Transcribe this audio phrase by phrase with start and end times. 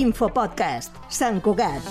[0.00, 1.84] Infopodcast, Sant Cugat.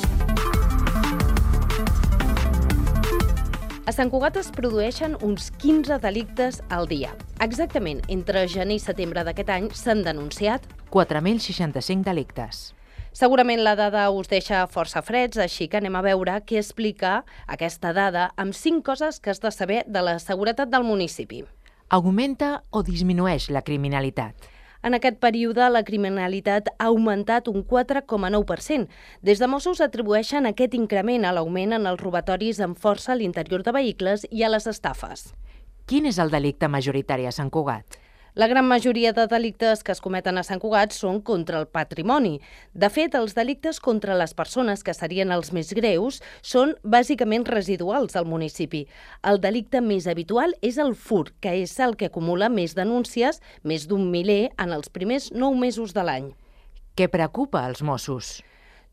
[3.85, 7.11] A Sant Cugat es produeixen uns 15 delictes al dia.
[7.45, 12.65] Exactament, entre gener i setembre d'aquest any s'han denunciat 4.065 delictes.
[13.13, 17.93] Segurament la dada us deixa força freds, així que anem a veure què explica aquesta
[17.93, 21.45] dada amb cinc coses que has de saber de la seguretat del municipi.
[21.93, 24.49] Augmenta o disminueix la criminalitat?
[24.81, 28.87] En aquest període, la criminalitat ha augmentat un 4,9%.
[29.21, 33.65] Des de Mossos atribueixen aquest increment a l'augment en els robatoris amb força a l'interior
[33.67, 35.33] de vehicles i a les estafes.
[35.85, 37.98] Quin és el delicte majoritari a Sant Cugat?
[38.39, 42.37] La gran majoria de delictes que es cometen a Sant Cugat són contra el patrimoni.
[42.71, 48.15] De fet, els delictes contra les persones, que serien els més greus, són bàsicament residuals
[48.15, 48.85] al municipi.
[49.27, 53.91] El delicte més habitual és el fur, que és el que acumula més denúncies, més
[53.91, 56.31] d'un miler, en els primers nou mesos de l'any.
[56.95, 58.37] Què preocupa als Mossos?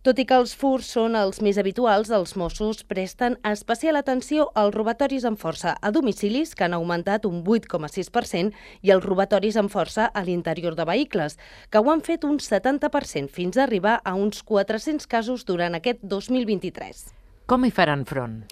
[0.07, 4.77] Tot i que els furs són els més habituals, els Mossos presten especial atenció als
[4.77, 8.53] robatoris amb força a domicilis, que han augmentat un 8,6%,
[8.87, 11.35] i els robatoris amb força a l'interior de vehicles,
[11.75, 16.07] que ho han fet un 70% fins a arribar a uns 400 casos durant aquest
[16.07, 17.03] 2023.
[17.51, 18.45] Com hi faran front?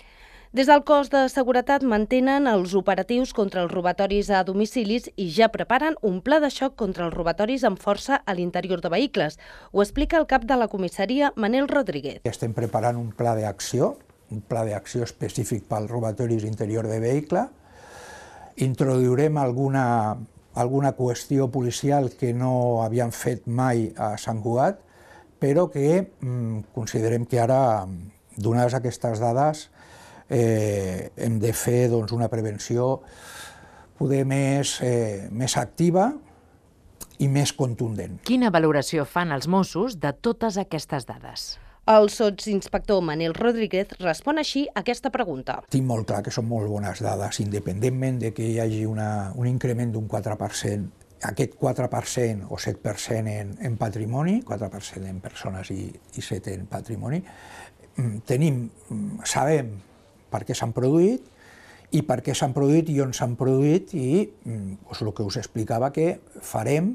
[0.54, 5.48] Des del cos de seguretat mantenen els operatius contra els robatoris a domicilis i ja
[5.50, 9.40] preparen un pla de xoc contra els robatoris amb força a l'interior de vehicles.
[9.72, 12.20] Ho explica el cap de la comissaria, Manel Rodríguez.
[12.22, 13.96] Estem preparant un pla d'acció,
[14.30, 17.48] un pla d'acció específic pels robatoris interior de vehicle.
[18.54, 20.14] Introduirem alguna,
[20.54, 24.78] alguna qüestió policial que no havíem fet mai a Sant Cugat,
[25.42, 27.88] però que mm, considerem que ara,
[28.38, 29.72] donades aquestes dades,
[30.28, 33.02] eh, hem de fer doncs, una prevenció
[33.98, 36.12] poder més, eh, més activa
[37.18, 38.18] i més contundent.
[38.26, 41.54] Quina valoració fan els Mossos de totes aquestes dades?
[41.84, 45.58] El sotsinspector Manel Rodríguez respon així a aquesta pregunta.
[45.68, 49.46] Tinc molt clar que són molt bones dades, independentment de que hi hagi una, un
[49.50, 50.88] increment d'un 4%,
[51.28, 57.20] aquest 4% o 7% en, en patrimoni, 4% en persones i, i 7% en patrimoni,
[57.20, 59.74] mm, tenim, mm, sabem
[60.32, 61.30] per què s'han produït
[61.94, 65.92] i per què s'han produït i on s'han produït i doncs, el que us explicava
[65.94, 66.94] que farem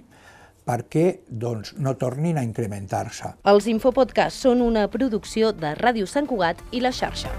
[0.69, 3.34] perquè doncs, no tornin a incrementar-se.
[3.50, 7.34] Els Infopodcasts són una producció de Ràdio Sant Cugat i la xarxa.